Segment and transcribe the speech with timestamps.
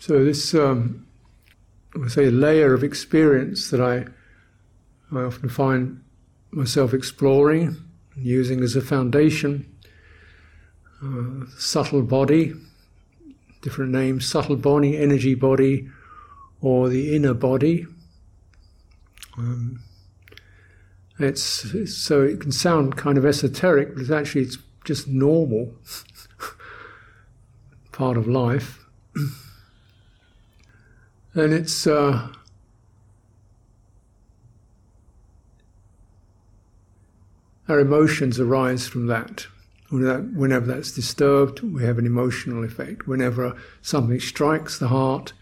[0.00, 1.06] So this, um,
[2.02, 4.06] I say, layer of experience that I,
[5.14, 6.02] I often find
[6.50, 7.76] myself exploring
[8.16, 9.66] using as a foundation.
[11.04, 12.54] Uh, subtle body,
[13.60, 15.88] different names, subtle body, energy body,
[16.62, 17.86] or the inner body.
[19.36, 19.82] Um,
[21.18, 25.74] it's, it's, so it can sound kind of esoteric, but it's actually it's just normal
[27.92, 28.86] part of life,
[31.34, 31.86] and it's.
[31.86, 32.28] Uh,
[37.68, 39.46] our emotions arise from that.
[39.90, 43.08] Whenever that's disturbed, we have an emotional effect.
[43.08, 45.32] Whenever something strikes the heart,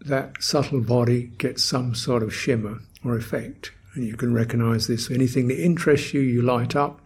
[0.00, 3.72] that subtle body gets some sort of shimmer or effect.
[3.94, 5.10] And you can recognize this.
[5.10, 7.00] Anything that interests you, you light up.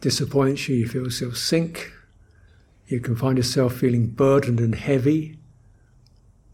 [0.00, 1.92] Disappoints you, you feel yourself sink.
[2.86, 5.38] You can find yourself feeling burdened and heavy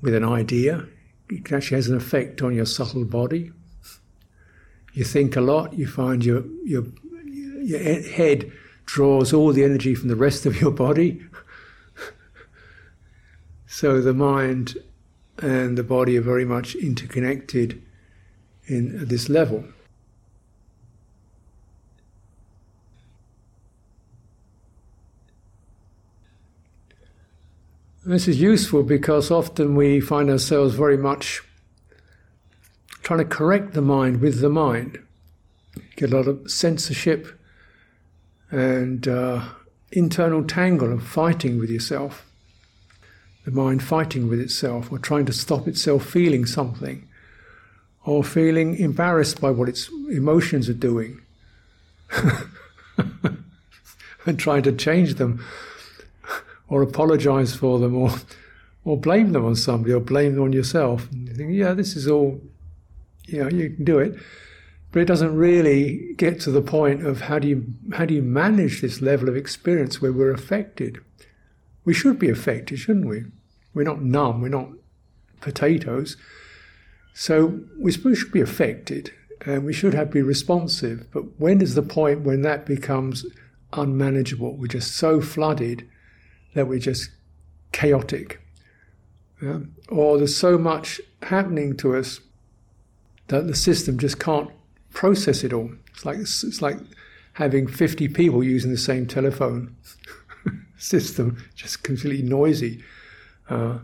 [0.00, 0.86] with an idea.
[1.28, 3.52] It actually has an effect on your subtle body.
[4.92, 6.84] You think a lot, you find your, your,
[7.62, 8.50] your head
[8.86, 11.24] draws all the energy from the rest of your body.
[13.66, 14.78] so the mind
[15.38, 17.83] and the body are very much interconnected
[18.66, 19.64] in at this level.
[28.12, 31.42] This is useful because often we find ourselves very much
[33.03, 34.98] trying to correct the mind with the mind.
[35.97, 37.39] Get a lot of censorship
[38.51, 39.45] and uh,
[39.92, 42.25] internal tangle of fighting with yourself
[43.45, 47.09] the mind fighting with itself or trying to stop itself feeling something
[48.05, 51.19] or feeling embarrassed by what its emotions are doing
[54.27, 55.42] and trying to change them
[56.69, 58.11] or apologize for them or
[58.84, 61.97] or blame them on somebody or blame them on yourself and you think yeah this
[61.97, 62.41] is all
[63.27, 64.14] you know you can do it
[64.90, 68.23] but it doesn't really get to the point of how do you how do you
[68.23, 70.98] manage this level of experience where we're affected
[71.84, 73.24] we should be affected shouldn't we
[73.79, 74.70] we're not numb, we're not
[75.40, 76.17] potatoes.
[77.14, 79.12] So we should be affected
[79.46, 81.06] and we should have be responsive.
[81.12, 83.24] But when is the point when that becomes
[83.73, 84.56] unmanageable?
[84.56, 85.89] We're just so flooded
[86.58, 87.11] that we're just
[87.73, 88.41] chaotic.
[89.41, 89.61] Yeah?
[89.89, 92.20] Or there's so much happening to us
[93.29, 94.51] that the system just can't
[94.92, 95.70] process it all.
[95.95, 96.79] It's like it's like
[97.35, 99.77] having 50 people using the same telephone
[100.77, 102.83] system, just completely noisy.
[103.48, 103.79] Uh,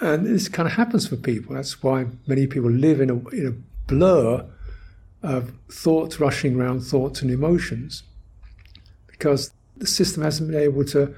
[0.00, 1.56] and this kind of happens for people.
[1.56, 4.46] That's why many people live in a, in a blur
[5.22, 8.04] of thoughts rushing around thoughts and emotions
[9.08, 11.14] because the system hasn't been able to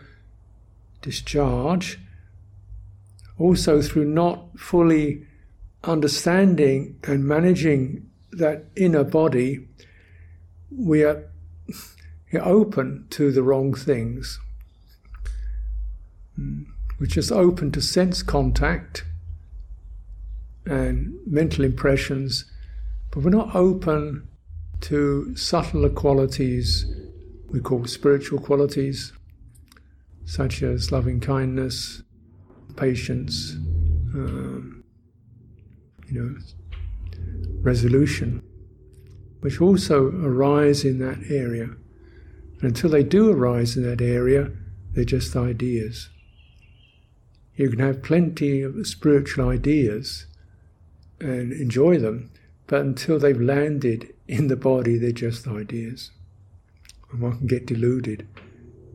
[1.02, 1.98] discharge.
[3.38, 5.26] Also, through not fully
[5.84, 9.66] understanding and managing that inner body,
[10.70, 11.24] we are
[12.40, 14.40] open to the wrong things.
[16.38, 16.66] Mm.
[16.98, 19.04] We're just open to sense contact
[20.64, 22.46] and mental impressions,
[23.10, 24.26] but we're not open
[24.80, 26.86] to subtler qualities
[27.50, 29.12] we call spiritual qualities,
[30.26, 32.02] such as loving kindness,
[32.74, 33.52] patience,
[34.12, 34.82] um,
[36.08, 36.36] you know,
[37.62, 38.42] resolution,
[39.40, 41.68] which also arise in that area.
[42.60, 44.50] And until they do arise in that area,
[44.92, 46.10] they're just ideas.
[47.54, 50.26] You can have plenty of spiritual ideas
[51.20, 52.32] and enjoy them,
[52.66, 56.10] but until they've landed in the body, they're just ideas.
[57.12, 58.26] And one can get deluded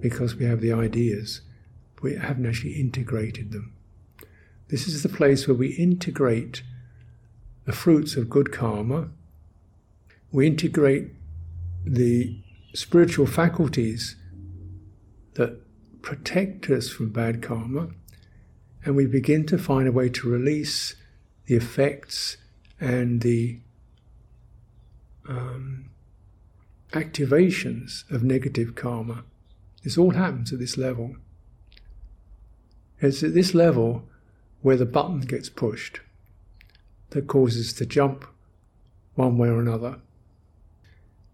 [0.01, 1.41] because we have the ideas,
[2.01, 3.73] we haven't actually integrated them.
[4.69, 6.63] This is the place where we integrate
[7.65, 9.09] the fruits of good karma,
[10.31, 11.09] we integrate
[11.85, 12.41] the
[12.73, 14.15] spiritual faculties
[15.33, 15.61] that
[16.01, 17.89] protect us from bad karma,
[18.83, 20.95] and we begin to find a way to release
[21.45, 22.37] the effects
[22.79, 23.59] and the
[25.27, 25.89] um,
[26.93, 29.23] activations of negative karma.
[29.83, 31.15] This all happens at this level.
[32.99, 34.03] It's at this level
[34.61, 36.01] where the button gets pushed
[37.09, 38.25] that causes to jump
[39.15, 39.99] one way or another.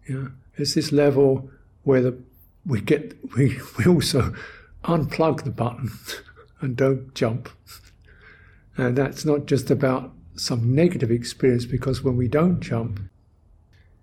[0.08, 1.50] Yeah, it's this level
[1.84, 2.18] where the,
[2.64, 4.34] we get we, we also
[4.84, 5.90] unplug the button
[6.60, 7.50] and don't jump.
[8.76, 13.00] And that's not just about some negative experience, because when we don't jump,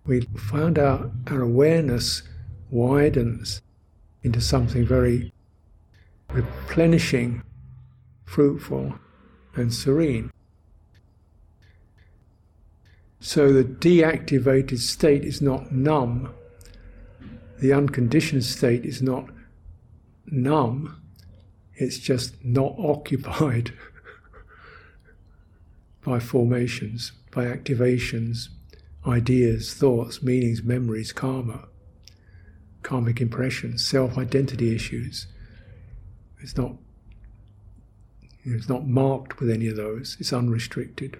[0.05, 2.23] we find out our awareness
[2.69, 3.61] widens
[4.25, 5.31] into something very
[6.29, 7.43] replenishing
[8.25, 8.95] fruitful,
[9.55, 10.31] and serene.
[13.19, 16.33] So the deactivated state is not numb.
[17.59, 19.29] The unconditioned state is not
[20.25, 21.01] numb.
[21.75, 23.73] It's just not occupied
[26.03, 28.49] by formations, by activations,
[29.07, 31.67] ideas, thoughts, meanings, memories, karma,
[32.85, 35.27] karmic impressions, self identity issues.
[36.39, 36.73] It's not,
[38.43, 41.19] it's not marked with any of those, it's unrestricted.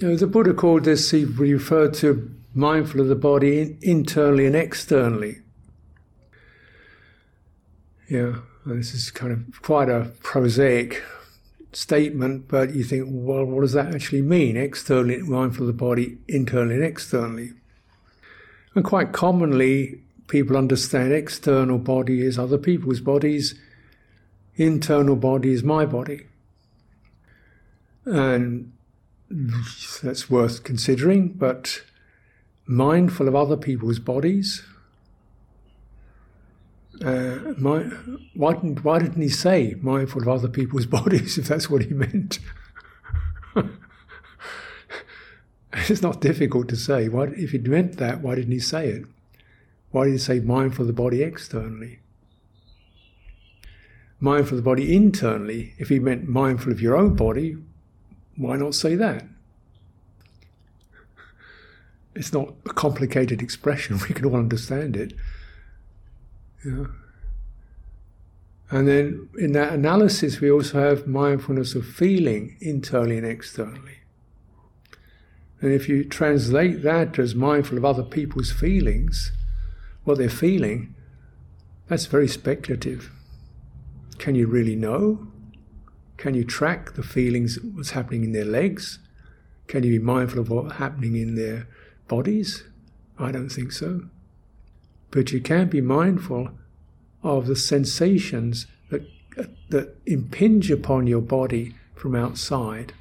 [0.00, 5.38] Know, the Buddha called this, he referred to mindful of the body internally and externally.
[8.08, 11.02] Yeah, this is kind of quite a prosaic
[11.72, 14.56] statement, but you think, well, what does that actually mean?
[14.56, 17.52] Externally mindful of the body, internally and externally.
[18.74, 23.54] And quite commonly, people understand external body is other people's bodies,
[24.56, 26.26] internal body is my body.
[28.04, 28.72] And
[30.02, 31.82] that's worth considering, but
[32.66, 34.62] mindful of other people's bodies.
[37.04, 37.80] Uh, my,
[38.34, 41.94] why, didn't, why didn't he say mindful of other people's bodies if that's what he
[41.94, 42.38] meant?
[45.72, 47.08] it's not difficult to say.
[47.08, 49.04] Why, if he meant that, why didn't he say it?
[49.90, 52.00] Why did he say mindful of the body externally?
[54.20, 57.56] Mindful of the body internally, if he meant mindful of your own body,
[58.36, 59.24] why not say that?
[62.14, 63.98] It's not a complicated expression.
[64.08, 65.12] We can all understand it.
[66.64, 66.86] Yeah.
[68.70, 73.98] And then in that analysis, we also have mindfulness of feeling internally and externally.
[75.60, 79.32] And if you translate that as mindful of other people's feelings,
[80.04, 80.94] what they're feeling,
[81.88, 83.10] that's very speculative.
[84.18, 85.26] Can you really know?
[86.16, 88.98] Can you track the feelings, what's happening in their legs?
[89.66, 91.68] Can you be mindful of what's happening in their
[92.06, 92.64] bodies?
[93.18, 94.08] I don't think so.
[95.10, 96.50] But you can be mindful
[97.22, 99.02] of the sensations that,
[99.70, 102.92] that impinge upon your body from outside.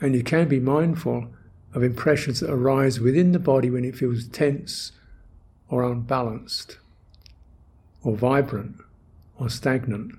[0.00, 1.28] And you can be mindful
[1.74, 4.92] of impressions that arise within the body when it feels tense
[5.68, 6.78] or unbalanced
[8.02, 8.76] or vibrant
[9.38, 10.12] or stagnant.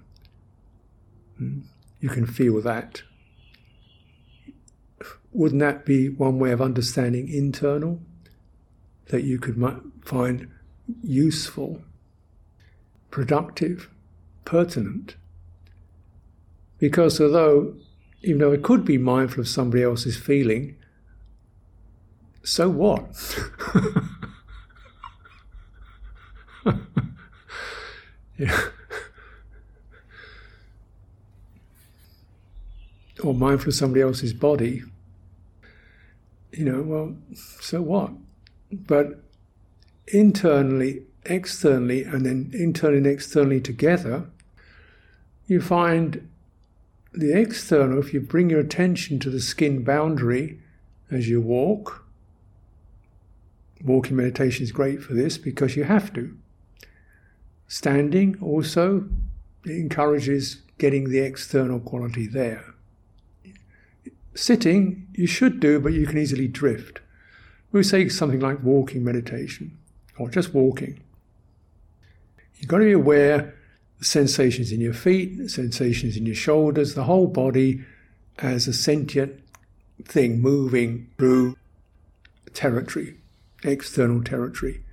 [1.37, 1.61] Hmm.
[1.99, 3.03] You can feel that.
[5.33, 8.01] Wouldn't that be one way of understanding internal
[9.11, 9.61] that you could
[10.03, 10.49] find
[11.03, 11.83] useful,
[13.11, 13.89] productive,
[14.45, 15.15] pertinent?
[16.79, 17.75] Because although,
[18.23, 20.75] even though I could be mindful of somebody else's feeling,
[22.41, 23.37] so what?
[28.37, 28.61] yeah.
[33.23, 34.81] or mindful of somebody else's body,
[36.51, 38.11] you know, well, so what?
[38.71, 39.23] But
[40.07, 44.25] internally, externally, and then internally and externally together,
[45.47, 46.29] you find
[47.13, 50.59] the external, if you bring your attention to the skin boundary
[51.09, 52.05] as you walk,
[53.83, 56.37] walking meditation is great for this because you have to.
[57.67, 59.09] Standing also
[59.65, 62.73] encourages getting the external quality there.
[64.33, 67.00] Sitting, you should do, but you can easily drift.
[67.71, 69.77] We say something like walking meditation
[70.17, 71.01] or just walking.
[72.57, 73.55] You've got to be aware
[73.99, 77.83] the sensations in your feet, the sensations in your shoulders, the whole body
[78.39, 79.39] as a sentient
[80.03, 81.55] thing moving through
[82.53, 83.15] territory,
[83.63, 84.83] external territory.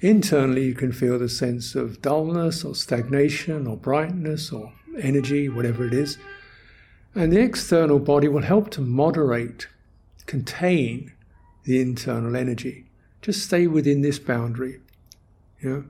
[0.00, 5.86] Internally, you can feel the sense of dullness or stagnation or brightness or energy, whatever
[5.86, 6.18] it is.
[7.14, 9.66] And the external body will help to moderate,
[10.26, 11.12] contain
[11.68, 12.86] the internal energy.
[13.20, 14.80] Just stay within this boundary.
[15.60, 15.84] You know?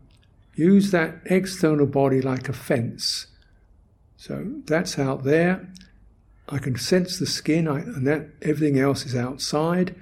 [0.56, 3.28] Use that external body like a fence.
[4.16, 5.72] So that's out there.
[6.48, 9.94] I can sense the skin, I, and that everything else is outside.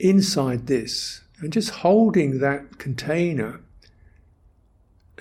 [0.00, 3.60] Inside this, and just holding that container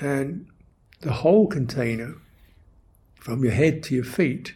[0.02, 0.48] and
[1.02, 2.16] the whole container
[3.20, 4.56] from your head to your feet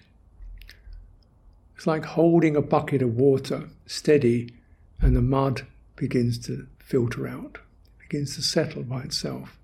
[1.75, 4.56] it's like holding a bucket of water steady
[5.01, 7.58] and the mud begins to filter out,
[8.00, 9.58] begins to settle by itself.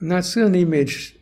[0.00, 1.16] And that's an image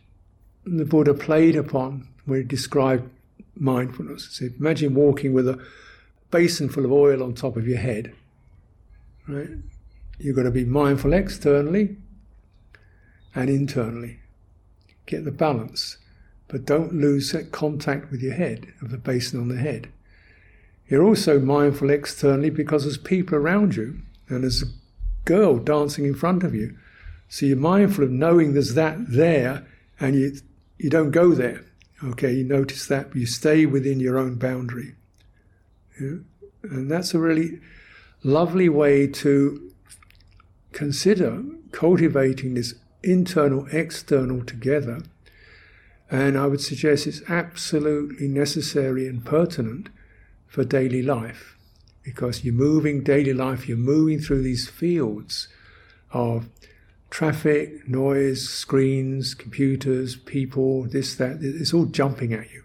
[0.65, 3.09] the Buddha played upon when he described
[3.55, 4.29] mindfulness.
[4.31, 5.63] Said, imagine walking with a
[6.31, 8.13] basin full of oil on top of your head.
[9.27, 9.49] Right?
[10.17, 11.97] you've got to be mindful externally
[13.33, 14.19] and internally.
[15.05, 15.97] Get the balance,
[16.47, 19.89] but don't lose that contact with your head, of the basin on the head.
[20.87, 24.67] You're also mindful externally because there's people around you and there's a
[25.25, 26.77] girl dancing in front of you.
[27.27, 29.65] So you're mindful of knowing there's that there
[29.99, 30.37] and you,
[30.77, 31.65] you don't go there.
[32.03, 34.95] Okay, you notice that, but you stay within your own boundary.
[35.99, 36.17] Yeah?
[36.63, 37.59] And that's a really
[38.23, 39.71] lovely way to
[40.71, 45.01] consider cultivating this internal, external together.
[46.11, 49.89] And I would suggest it's absolutely necessary and pertinent
[50.55, 51.57] for daily life
[52.01, 55.49] because you're moving daily life, you're moving through these fields
[56.13, 56.47] of
[57.09, 62.63] traffic, noise, screens, computers, people, this, that, it's all jumping at you.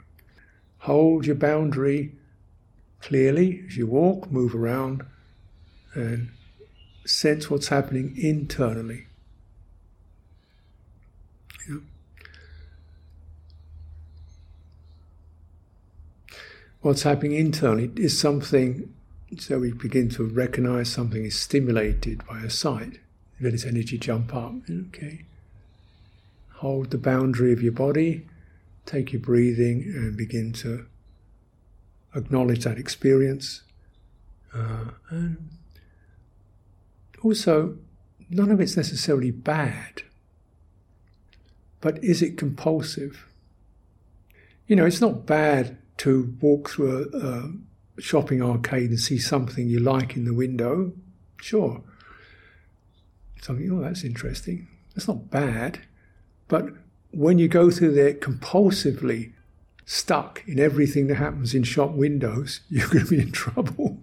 [0.78, 2.12] Hold your boundary
[3.00, 5.04] clearly as you walk, move around,
[5.92, 6.30] and
[7.04, 9.06] sense what's happening internally.
[11.68, 11.78] Yeah.
[16.82, 18.94] What's happening internally is something,
[19.36, 23.00] so we begin to recognize something is stimulated by a sight.
[23.38, 24.54] Let its energy jump up.
[24.88, 25.26] Okay.
[26.54, 28.26] Hold the boundary of your body,
[28.86, 30.86] take your breathing, and begin to
[32.14, 33.62] acknowledge that experience.
[34.54, 35.50] Uh, and
[37.22, 37.76] also,
[38.30, 40.02] none of it's necessarily bad,
[41.82, 43.26] but is it compulsive?
[44.66, 49.68] You know, it's not bad to walk through a, a shopping arcade and see something
[49.68, 50.94] you like in the window.
[51.42, 51.82] Sure.
[53.42, 54.66] Something, oh, that's interesting.
[54.94, 55.80] That's not bad.
[56.48, 56.70] But
[57.10, 59.34] when you go through there compulsively,
[59.84, 63.98] stuck in everything that happens in shop windows, you're going to be in trouble.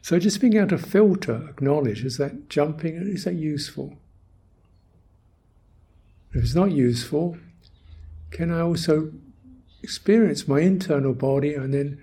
[0.00, 3.98] so just being able to filter, acknowledge, is that jumping, is that useful?
[6.32, 7.36] If it's not useful,
[8.30, 9.12] can I also
[9.84, 12.00] experience my internal body and then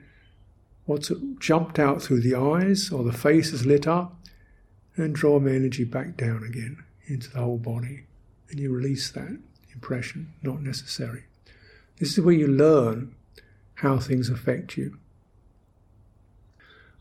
[0.85, 4.15] what's jumped out through the eyes or the face is lit up
[4.95, 8.03] and draw my energy back down again into the whole body
[8.50, 9.39] and you release that
[9.73, 11.23] impression, not necessary.
[11.97, 13.15] This is where you learn
[13.75, 14.97] how things affect you.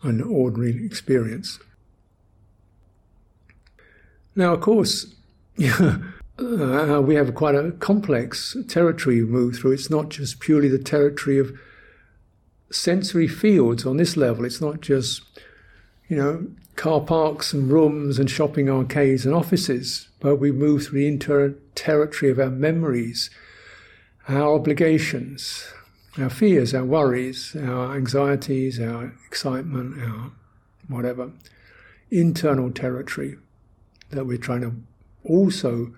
[0.02, 1.58] An ordinary experience.
[4.34, 5.14] Now, of course,
[6.40, 9.72] uh, we have quite a complex territory we move through.
[9.72, 11.58] It's not just purely the territory of
[12.70, 14.44] sensory fields on this level.
[14.44, 15.22] It's not just,
[16.08, 21.00] you know, car parks and rooms and shopping arcades and offices, but we move through
[21.00, 23.30] the inter- territory of our memories
[24.28, 25.72] our obligations,
[26.18, 30.30] our fears, our worries, our anxieties, our excitement, our
[30.88, 31.32] whatever,
[32.10, 33.36] internal territory
[34.10, 34.74] that we're trying to
[35.24, 35.92] also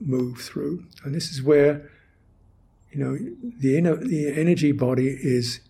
[0.00, 0.84] move through.
[1.04, 1.90] And this is where,
[2.90, 3.18] you know,
[3.58, 5.60] the inner, the energy body is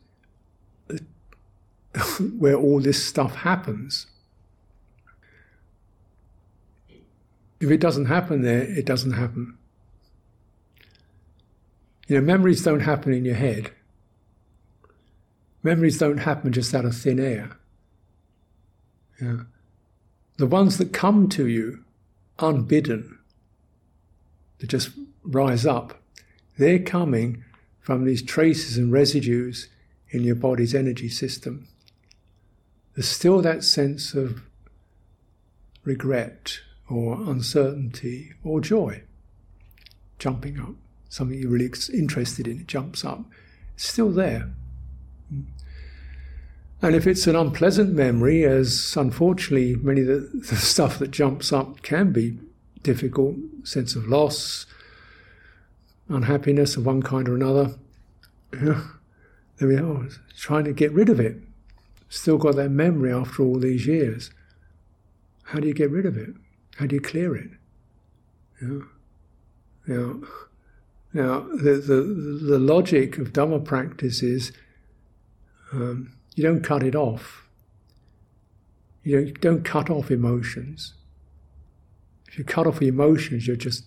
[2.38, 4.06] where all this stuff happens.
[7.60, 9.58] If it doesn't happen there, it doesn't happen.
[12.08, 13.70] You know, memories don't happen in your head.
[15.62, 17.56] Memories don't happen just out of thin air.
[19.20, 19.42] Yeah.
[20.38, 21.84] The ones that come to you
[22.38, 23.19] unbidden,
[24.60, 24.90] that just
[25.22, 26.00] rise up,
[26.58, 27.44] they're coming
[27.80, 29.68] from these traces and residues
[30.10, 31.66] in your body's energy system.
[32.94, 34.42] There's still that sense of
[35.84, 39.02] regret or uncertainty or joy
[40.18, 40.74] jumping up
[41.10, 43.24] something you're really interested in, it jumps up.
[43.74, 44.48] It's still there.
[46.82, 51.52] And if it's an unpleasant memory, as unfortunately many of the, the stuff that jumps
[51.52, 52.38] up can be
[52.82, 54.66] difficult, sense of loss,
[56.08, 57.74] unhappiness of one kind or another,
[58.50, 58.82] then
[59.60, 61.36] we are trying to get rid of it.
[62.08, 64.30] Still got that memory after all these years.
[65.44, 66.30] How do you get rid of it?
[66.76, 67.50] How do you clear it?
[68.60, 68.80] Yeah.
[69.86, 70.12] Yeah.
[71.12, 72.02] Now, the, the,
[72.50, 74.52] the logic of Dhamma practice is
[75.72, 77.48] um, you don't cut it off.
[79.02, 80.94] You don't cut off emotions.
[82.30, 83.86] If you cut off the emotions, you're just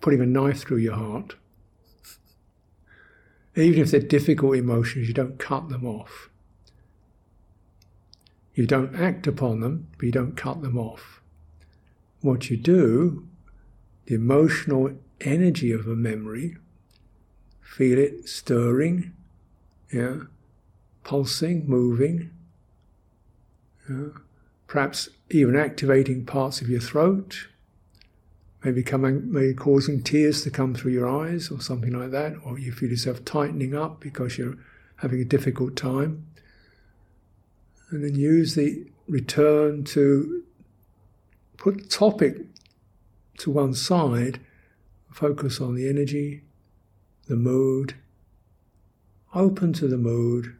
[0.00, 1.34] putting a knife through your heart.
[3.56, 6.30] Even if they're difficult emotions, you don't cut them off.
[8.54, 11.20] You don't act upon them, but you don't cut them off.
[12.20, 13.26] What you do,
[14.06, 16.58] the emotional energy of a memory,
[17.60, 19.14] feel it stirring,
[19.92, 20.20] yeah,
[21.02, 22.30] pulsing, moving,
[23.90, 24.10] yeah,
[24.72, 27.46] perhaps even activating parts of your throat,
[28.64, 32.58] maybe coming, maybe causing tears to come through your eyes or something like that, or
[32.58, 34.56] you feel yourself tightening up because you're
[34.96, 36.26] having a difficult time.
[37.90, 40.42] And then use the return to
[41.58, 42.38] put the topic
[43.40, 44.40] to one side,
[45.10, 46.44] focus on the energy,
[47.26, 47.94] the mood,
[49.34, 50.56] open to the mood.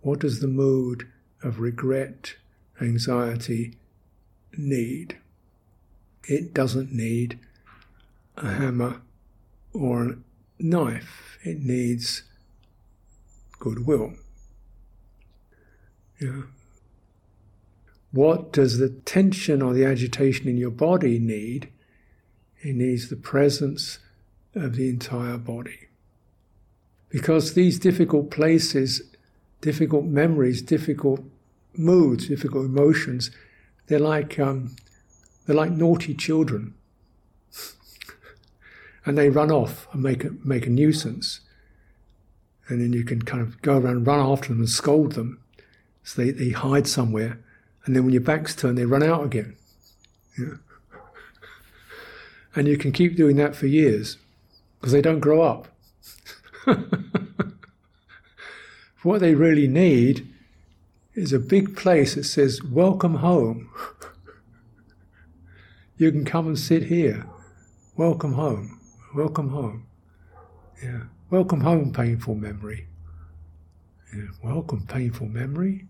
[0.00, 1.06] What does the mood
[1.42, 2.36] of regret,
[2.80, 3.74] anxiety
[4.56, 5.18] need?
[6.24, 7.38] It doesn't need
[8.36, 9.00] a hammer
[9.72, 10.16] or a
[10.58, 11.38] knife.
[11.42, 12.22] It needs
[13.58, 14.14] goodwill.
[16.20, 16.42] Yeah.
[18.12, 21.70] What does the tension or the agitation in your body need?
[22.62, 23.98] It needs the presence
[24.54, 25.88] of the entire body.
[27.08, 29.02] Because these difficult places,
[29.60, 31.20] difficult memories, difficult
[31.76, 33.30] moods, difficult emotions,
[33.86, 34.76] they're like um,
[35.46, 36.74] they're like naughty children,
[39.04, 41.40] and they run off and make a, make a nuisance,
[42.68, 45.40] and then you can kind of go around and run after them and scold them,
[46.04, 47.38] so they, they hide somewhere,
[47.84, 49.56] and then when your back's turned, they run out again.
[50.38, 50.54] Yeah.
[52.54, 54.16] And you can keep doing that for years
[54.78, 55.68] because they don't grow up.
[59.02, 60.29] what they really need
[61.20, 63.70] is a big place that says, Welcome home.
[65.96, 67.26] you can come and sit here.
[67.96, 68.80] Welcome home.
[69.14, 69.86] Welcome home.
[70.82, 71.02] Yeah.
[71.28, 72.86] Welcome home, painful memory.
[74.14, 74.28] Yeah.
[74.42, 75.86] Welcome, painful memory.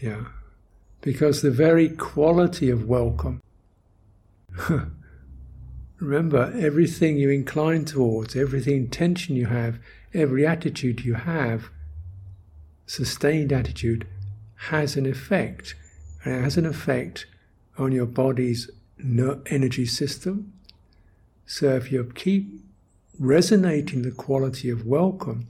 [0.00, 0.26] Yeah.
[1.00, 3.42] Because the very quality of welcome
[5.98, 9.78] Remember, everything you incline towards, every intention you have,
[10.12, 11.70] every attitude you have,
[12.86, 14.06] sustained attitude,
[14.68, 15.74] has an effect.
[16.24, 17.26] And it has an effect
[17.78, 20.52] on your body's energy system.
[21.46, 22.60] So if you keep
[23.18, 25.48] resonating the quality of welcome,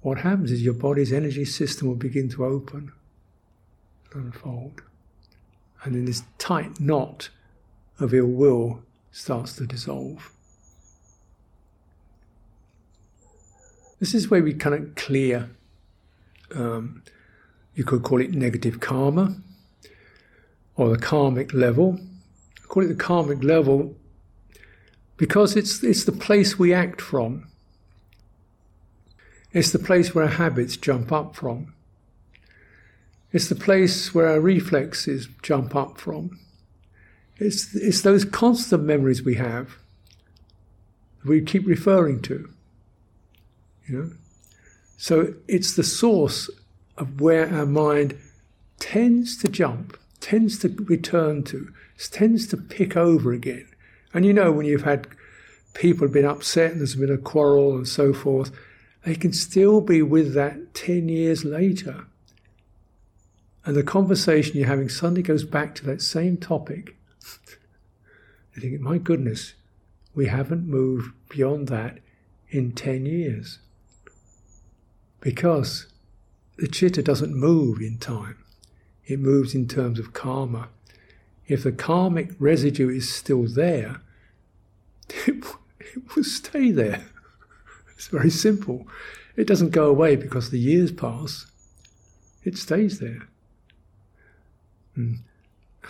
[0.00, 2.92] what happens is your body's energy system will begin to open,
[4.14, 4.82] unfold.
[5.84, 7.28] And then this tight knot
[8.00, 10.32] of ill will starts to dissolve.
[14.00, 15.50] This is where we kind of clear,
[16.54, 17.02] um,
[17.74, 19.36] you could call it negative karma
[20.76, 21.98] or the karmic level.
[22.62, 23.94] I call it the karmic level
[25.16, 27.48] because it's, it's the place we act from.
[29.52, 31.74] It's the place where our habits jump up from.
[33.32, 36.38] It's the place where our reflexes jump up from.
[37.38, 39.76] It's, it's those constant memories we have
[41.24, 42.48] we keep referring to.
[43.86, 44.10] You know?
[45.02, 46.48] So it's the source
[46.96, 48.16] of where our mind
[48.78, 51.72] tends to jump, tends to return to,
[52.12, 53.66] tends to pick over again.
[54.14, 55.08] And you know, when you've had
[55.74, 58.52] people have been upset and there's been a quarrel and so forth,
[59.04, 62.06] they can still be with that 10 years later.
[63.64, 66.94] And the conversation you're having suddenly goes back to that same topic.
[68.56, 69.54] I think, my goodness,
[70.14, 71.98] we haven't moved beyond that
[72.50, 73.58] in 10 years.
[75.22, 75.86] Because
[76.58, 78.44] the chitta doesn't move in time,
[79.06, 80.68] it moves in terms of karma.
[81.46, 84.02] If the karmic residue is still there,
[85.26, 85.42] it,
[85.80, 87.04] it will stay there.
[87.94, 88.88] It's very simple.
[89.36, 91.46] It doesn't go away because the years pass,
[92.42, 93.28] it stays there.
[94.98, 95.20] Mm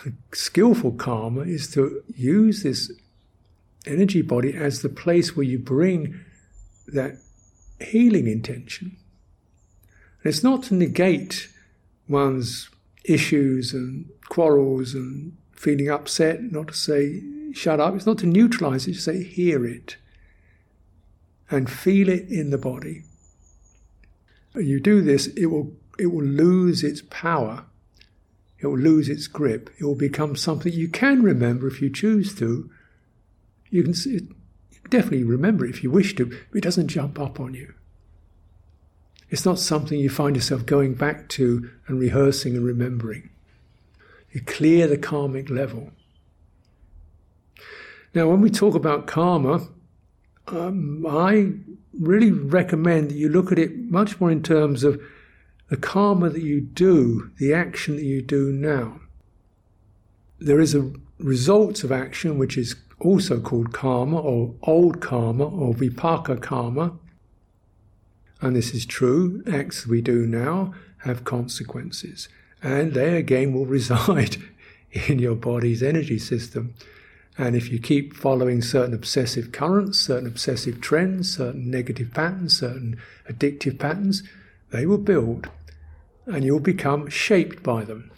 [0.33, 2.90] skillful karma is to use this
[3.87, 6.21] energy body as the place where you bring
[6.87, 7.12] that
[7.81, 8.97] healing intention.
[10.23, 11.49] And it's not to negate
[12.09, 12.71] one's
[13.05, 17.95] issues and quarrels and feeling upset, not to say shut up.
[17.95, 19.97] It's not to neutralize it, to say hear it
[21.51, 23.05] and feel it in the body.
[24.53, 27.67] When you do this, it will it will lose its power
[28.63, 29.71] it will lose its grip.
[29.79, 32.71] It will become something you can remember if you choose to.
[33.71, 34.23] You can, it,
[34.89, 37.75] definitely remember if you wish to, but it doesn't jump up on you.
[39.33, 43.31] It's not something you find yourself going back to and rehearsing and remembering.
[44.31, 45.90] You clear the karmic level.
[48.14, 49.68] Now, when we talk about karma,
[50.49, 51.53] um, I
[51.99, 55.01] really recommend that you look at it much more in terms of
[55.71, 59.01] the karma that you do, the action that you do now.
[60.40, 65.73] There is a result of action which is also called karma or old karma or
[65.73, 66.99] vipaka karma.
[68.43, 72.29] And this is true, acts we do now have consequences.
[72.63, 74.37] and they again will reside
[74.93, 76.75] in your body's energy system.
[77.39, 83.01] And if you keep following certain obsessive currents, certain obsessive trends, certain negative patterns, certain
[83.31, 84.23] addictive patterns,
[84.71, 85.49] they will build
[86.27, 88.11] and you'll become shaped by them.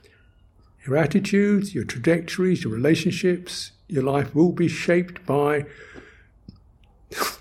[0.86, 5.66] Your attitudes, your trajectories, your relationships, your life will be shaped by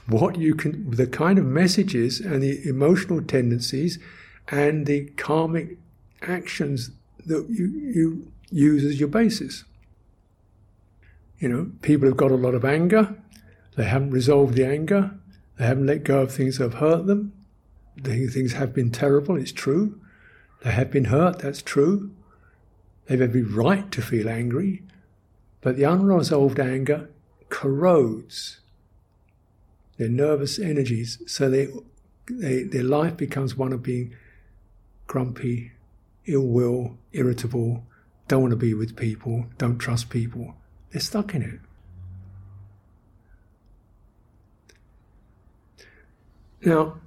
[0.07, 3.99] what you can, the kind of messages and the emotional tendencies
[4.49, 5.77] and the karmic
[6.21, 6.91] actions
[7.25, 9.63] that you, you use as your basis.
[11.39, 13.15] You know, people have got a lot of anger,
[13.75, 15.11] they haven't resolved the anger,
[15.57, 17.33] they haven't let go of things that have hurt them,
[18.01, 19.99] things have been terrible, it's true.
[20.63, 22.11] They have been hurt, that's true.
[23.05, 24.83] They have every right to feel angry,
[25.61, 27.09] but the unresolved anger
[27.49, 28.61] corrodes
[29.97, 31.67] their nervous energies, so they,
[32.29, 34.13] they, their life becomes one of being
[35.07, 35.71] grumpy,
[36.25, 37.83] ill will, irritable,
[38.27, 40.55] don't want to be with people, don't trust people.
[40.91, 41.59] They're stuck in it.
[46.65, 46.99] Now,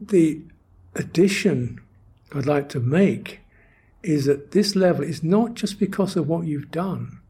[0.00, 0.42] the
[0.94, 1.80] addition
[2.34, 3.40] I'd like to make
[4.02, 7.20] is that this level is not just because of what you've done,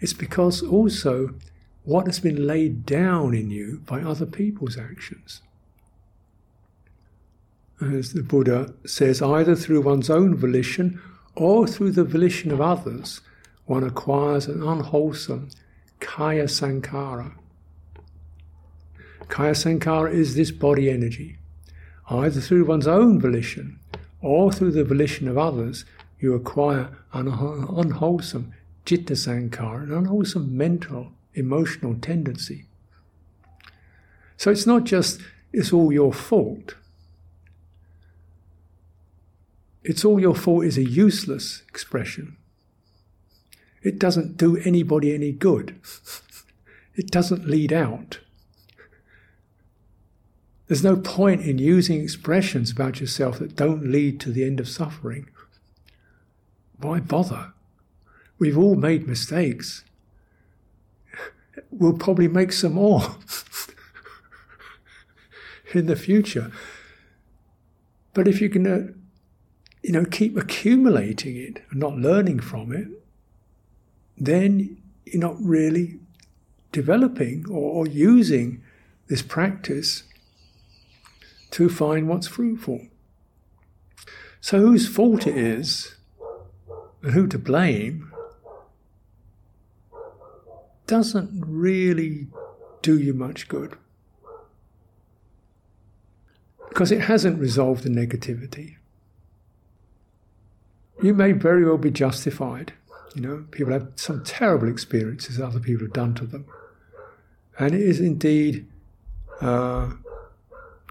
[0.00, 1.34] it's because also
[1.86, 5.40] what has been laid down in you by other people's actions.
[7.80, 11.00] As the Buddha says, either through one's own volition
[11.36, 13.20] or through the volition of others,
[13.66, 15.50] one acquires an unwholesome
[16.00, 17.32] kaya sankhara.
[19.28, 21.38] Kaya sankhara is this body energy.
[22.10, 23.78] Either through one's own volition
[24.20, 25.84] or through the volition of others,
[26.18, 28.52] you acquire an unwholesome
[28.84, 32.64] citta sankhara, an unwholesome mental, emotional tendency.
[34.36, 35.20] So it's not just
[35.52, 36.74] it's all your fault.
[39.84, 42.36] It's all your fault is a useless expression.
[43.82, 45.80] It doesn't do anybody any good.
[46.98, 48.20] It doesn't lead out.
[50.66, 54.68] There's no point in using expressions about yourself that don't lead to the end of
[54.68, 55.28] suffering.
[56.78, 57.52] Why bother?
[58.38, 59.84] We've all made mistakes.
[61.70, 63.02] We'll probably make some more
[65.74, 66.52] in the future.
[68.14, 68.92] But if you can, uh,
[69.82, 72.88] you know, keep accumulating it and not learning from it,
[74.16, 75.98] then you're not really
[76.72, 78.62] developing or, or using
[79.08, 80.04] this practice
[81.50, 82.86] to find what's fruitful.
[84.40, 85.96] So, whose fault it is
[87.02, 88.12] and who to blame
[90.86, 92.26] doesn't really
[92.82, 93.76] do you much good.
[96.68, 98.76] Because it hasn't resolved the negativity.
[101.02, 102.72] You may very well be justified
[103.16, 106.44] you know, people have some terrible experiences other people have done to them.
[107.58, 108.66] And it is indeed
[109.40, 109.92] uh,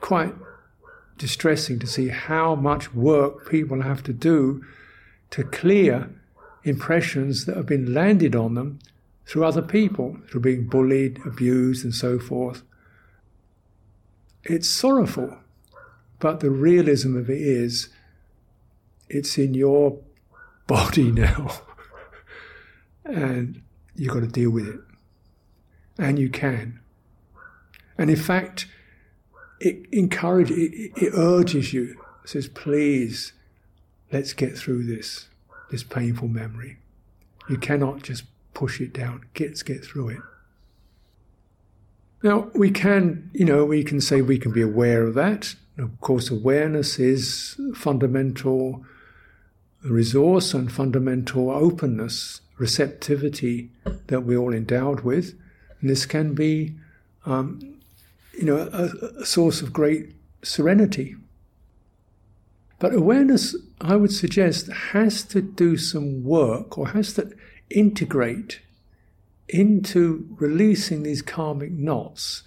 [0.01, 0.33] quite
[1.19, 4.65] distressing to see how much work people have to do
[5.29, 6.09] to clear
[6.63, 8.79] impressions that have been landed on them
[9.25, 12.63] through other people, through being bullied, abused, and so forth.
[14.43, 15.37] It's sorrowful,
[16.19, 17.89] but the realism of it is
[19.09, 19.99] it's in your
[20.67, 21.61] body now
[23.05, 23.61] and
[23.95, 24.79] you've got to deal with it.
[25.97, 26.79] And you can.
[27.97, 28.67] And in fact,
[29.59, 33.33] it encourages, it, it urges you, it says, please,
[34.11, 35.29] let's get through this,
[35.71, 36.77] this painful memory.
[37.47, 38.23] You cannot just
[38.55, 39.21] push it down.
[39.35, 40.21] Get, get through it.
[42.23, 45.53] Now, we can, you know, we can say we can be aware of that.
[45.77, 48.83] Of course, awareness is fundamental
[49.83, 53.69] resource and fundamental openness receptivity
[54.07, 55.37] that we're all endowed with.
[55.81, 56.73] And this can be,
[57.27, 57.77] um,
[58.33, 61.15] you know, a, a source of great serenity.
[62.79, 67.31] But awareness, I would suggest, has to do some work or has to
[67.69, 68.61] integrate
[69.47, 72.43] into releasing these karmic knots.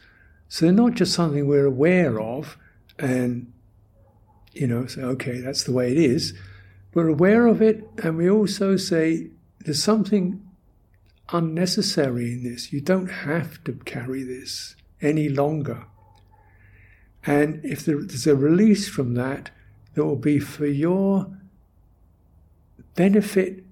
[0.49, 2.57] So they're not just something we're aware of
[2.99, 3.53] and,
[4.53, 6.35] you know, say, okay, that's the way it is.
[6.95, 10.43] We're aware of it and we also say, there's something
[11.31, 12.73] unnecessary in this.
[12.73, 15.85] You don't have to carry this any longer.
[17.27, 19.51] And if there's a release from that,
[19.95, 21.31] that will be for your
[22.95, 23.65] benefit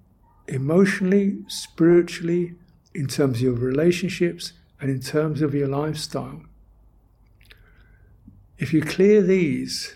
[0.48, 2.54] emotionally, spiritually,
[2.94, 6.42] in terms of your relationships, and in terms of your lifestyle.
[8.58, 9.94] If you clear these,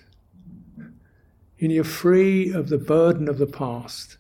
[1.61, 4.17] And you're free of the burden of the past.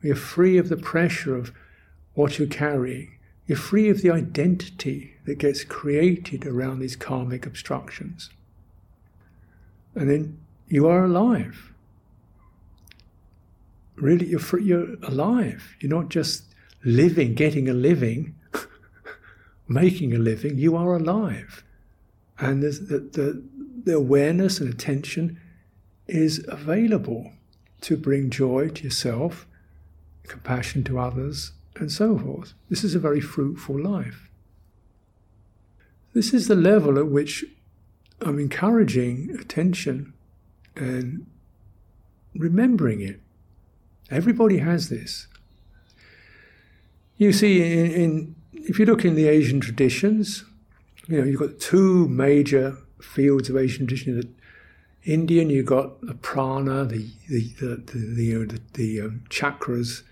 [0.00, 1.52] You're free of the pressure of
[2.14, 3.18] what you're carrying.
[3.46, 8.30] You're free of the identity that gets created around these karmic obstructions.
[9.96, 11.69] And then you are alive.
[14.00, 15.76] Really, you're, free, you're alive.
[15.80, 16.44] You're not just
[16.84, 18.34] living, getting a living,
[19.68, 20.58] making a living.
[20.58, 21.62] You are alive.
[22.38, 23.42] And the, the,
[23.84, 25.38] the awareness and attention
[26.06, 27.32] is available
[27.82, 29.46] to bring joy to yourself,
[30.24, 32.54] compassion to others, and so forth.
[32.68, 34.28] This is a very fruitful life.
[36.12, 37.44] This is the level at which
[38.20, 40.12] I'm encouraging attention
[40.76, 41.26] and
[42.34, 43.20] remembering it.
[44.10, 45.26] Everybody has this.
[47.16, 50.44] You see, in, in, if you look in the Asian traditions,
[51.06, 54.20] you know, you've got two major fields of Asian tradition.
[54.20, 59.00] The Indian, you've got the prana, the the the, the, the you know the, the
[59.02, 60.02] um, chakras,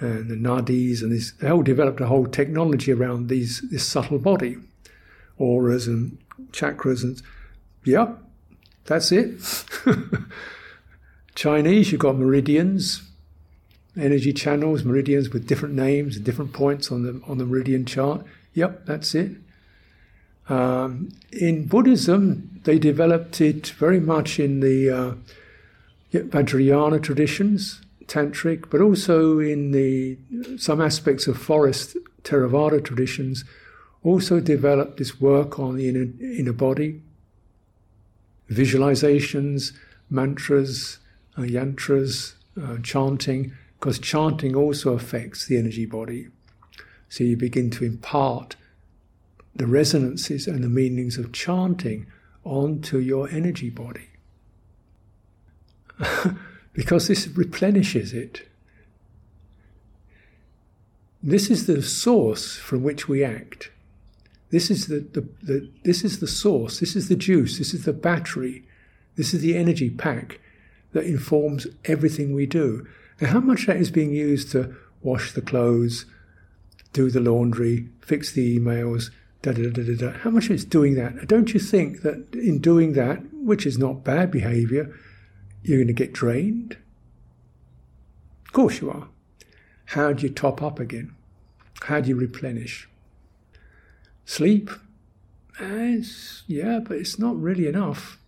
[0.00, 4.18] and the nadis, and this, they all developed a whole technology around these this subtle
[4.18, 4.56] body,
[5.38, 6.18] auras and
[6.52, 7.22] chakras, and
[7.84, 8.14] yeah,
[8.84, 9.40] that's it.
[11.34, 13.09] Chinese, you've got meridians,
[13.98, 18.24] energy channels, meridians with different names different points on the on the meridian chart.
[18.54, 19.32] Yep, that's it.
[20.48, 25.14] Um, in Buddhism, they developed it very much in the uh,
[26.12, 30.18] Vajrayana traditions, tantric, but also in the
[30.58, 33.44] some aspects of forest Theravada traditions.
[34.02, 37.02] Also developed this work on the inner, inner body,
[38.50, 39.72] visualizations,
[40.08, 40.98] mantras,
[41.36, 46.28] uh, yantras, uh, chanting, because chanting also affects the energy body.
[47.08, 48.56] So you begin to impart
[49.56, 52.06] the resonances and the meanings of chanting
[52.44, 54.08] onto your energy body.
[56.74, 58.46] because this replenishes it.
[61.22, 63.70] This is the source from which we act.
[64.50, 67.84] This is the, the, the, this is the source, this is the juice, this is
[67.86, 68.64] the battery,
[69.16, 70.38] this is the energy pack
[70.92, 72.86] that informs everything we do.
[73.20, 76.06] And how much that is being used to wash the clothes,
[76.92, 79.10] do the laundry, fix the emails,
[79.42, 80.18] da da da da da.
[80.18, 81.28] How much is doing that?
[81.28, 84.94] Don't you think that in doing that, which is not bad behavior,
[85.62, 86.76] you're going to get drained?
[88.46, 89.08] Of course you are.
[89.86, 91.14] How do you top up again?
[91.82, 92.88] How do you replenish?
[94.24, 94.70] Sleep?
[95.58, 98.18] It's, yeah, but it's not really enough.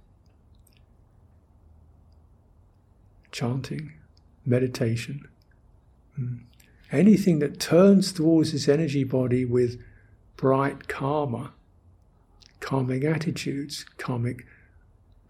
[3.31, 3.93] Chanting,
[4.45, 5.29] meditation.
[6.17, 6.37] Hmm.
[6.91, 9.81] Anything that turns towards this energy body with
[10.37, 11.53] bright karma,
[12.61, 14.47] karmic attitudes, karmic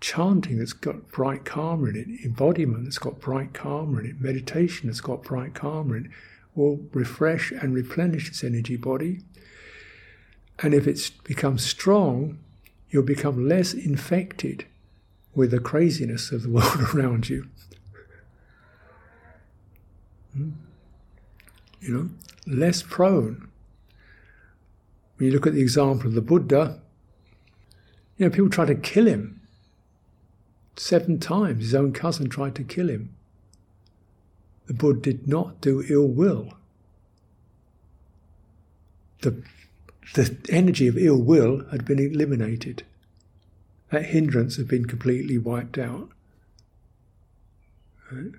[0.00, 4.88] chanting that's got bright karma in it, embodiment that's got bright karma in it, meditation
[4.88, 6.10] that's got bright karma in it,
[6.54, 9.20] will refresh and replenish its energy body.
[10.58, 12.38] And if it becomes strong,
[12.90, 14.66] you'll become less infected
[15.34, 17.48] with the craziness of the world around you.
[20.34, 20.50] Hmm?
[21.80, 22.10] You know,
[22.46, 23.48] less prone
[25.22, 26.80] when you look at the example of the Buddha,
[28.16, 29.40] you know, people try to kill him.
[30.76, 33.14] Seven times his own cousin tried to kill him.
[34.66, 36.54] The Buddha did not do ill will.
[39.20, 39.44] The,
[40.14, 42.82] the energy of ill will had been eliminated.
[43.90, 46.08] That hindrance had been completely wiped out.
[48.10, 48.32] Right?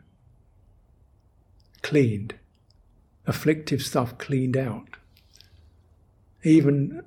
[1.84, 2.34] Cleaned.
[3.28, 4.98] Afflictive stuff cleaned out
[6.44, 7.04] even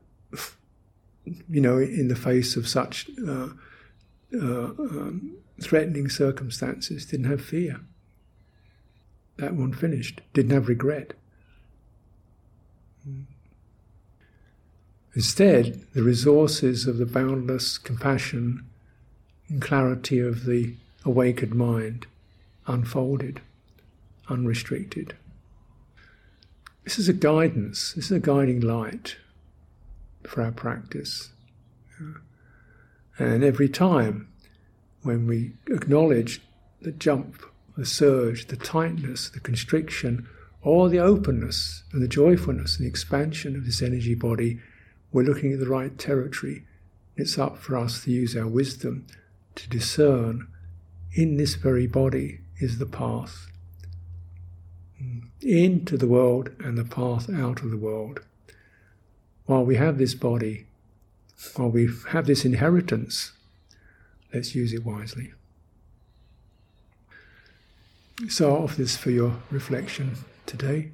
[1.48, 3.48] you know, in the face of such uh,
[4.34, 7.80] uh, um, threatening circumstances, didn't have fear.
[9.36, 11.14] That one finished, didn't have regret.
[15.14, 18.66] Instead, the resources of the boundless compassion
[19.48, 22.06] and clarity of the awakened mind
[22.66, 23.40] unfolded,
[24.28, 25.14] unrestricted.
[26.84, 29.16] This is a guidance, this is a guiding light
[30.24, 31.32] for our practice.
[33.18, 34.28] And every time
[35.02, 36.42] when we acknowledge
[36.82, 37.42] the jump,
[37.76, 40.28] the surge, the tightness, the constriction,
[40.62, 44.60] or the openness and the joyfulness and the expansion of this energy body,
[45.12, 46.66] we're looking at the right territory.
[47.16, 49.06] It's up for us to use our wisdom
[49.54, 50.48] to discern
[51.12, 53.48] in this very body is the path
[55.40, 58.20] into the world and the path out of the world.
[59.46, 60.66] While we have this body,
[61.54, 63.32] while we have this inheritance,
[64.32, 65.32] let's use it wisely.
[68.28, 70.90] So, off this for your reflection today.